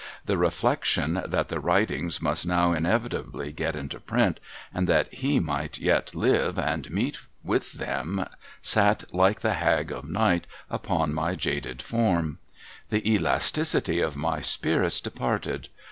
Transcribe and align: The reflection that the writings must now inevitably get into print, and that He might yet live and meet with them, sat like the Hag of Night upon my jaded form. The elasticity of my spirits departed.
The 0.25 0.35
reflection 0.35 1.21
that 1.27 1.49
the 1.49 1.59
writings 1.59 2.23
must 2.23 2.47
now 2.47 2.73
inevitably 2.73 3.51
get 3.51 3.75
into 3.75 3.99
print, 3.99 4.39
and 4.73 4.87
that 4.87 5.13
He 5.13 5.39
might 5.39 5.77
yet 5.77 6.15
live 6.15 6.57
and 6.57 6.89
meet 6.89 7.19
with 7.43 7.73
them, 7.73 8.25
sat 8.63 9.03
like 9.13 9.41
the 9.41 9.53
Hag 9.53 9.91
of 9.91 10.09
Night 10.09 10.47
upon 10.71 11.13
my 11.13 11.35
jaded 11.35 11.83
form. 11.83 12.39
The 12.89 13.07
elasticity 13.07 13.99
of 13.99 14.17
my 14.17 14.41
spirits 14.41 15.01
departed. 15.01 15.69